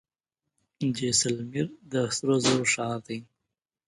[0.97, 3.19] جیسلمیر د سرو زرو ښار دی.